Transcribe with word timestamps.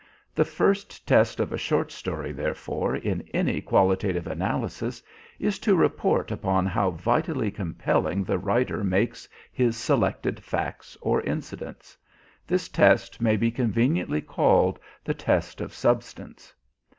The 0.33 0.45
first 0.45 1.05
test 1.05 1.39
of 1.39 1.53
a 1.53 1.59
short 1.59 1.91
story, 1.91 2.31
therefore, 2.31 2.95
in 2.95 3.21
any 3.35 3.61
qualitative 3.61 4.25
analysis 4.25 5.03
is 5.37 5.59
to 5.59 5.75
report 5.75 6.31
upon 6.31 6.65
how 6.65 6.89
vitally 6.89 7.51
compelling 7.51 8.23
the 8.23 8.39
writer 8.39 8.83
makes 8.83 9.29
his 9.51 9.77
selected 9.77 10.39
facts 10.43 10.97
or 11.01 11.21
incidents. 11.21 11.95
This 12.47 12.67
test 12.67 13.21
may 13.21 13.37
be 13.37 13.51
conveniently 13.51 14.21
called 14.21 14.79
the 15.03 15.13
test 15.13 15.61
of 15.61 15.71
substance. 15.71 16.51